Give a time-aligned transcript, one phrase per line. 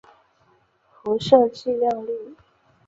[1.03, 2.35] 辐射剂量率。